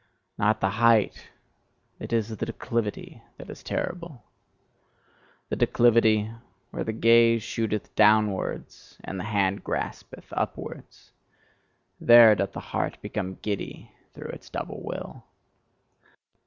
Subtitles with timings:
[0.35, 1.29] Not the height,
[1.99, 4.23] it is the declivity that is terrible!
[5.49, 6.31] The declivity,
[6.71, 11.11] where the gaze shooteth DOWNWARDS, and the hand graspeth UPWARDS.
[11.99, 15.23] There doth the heart become giddy through its double will.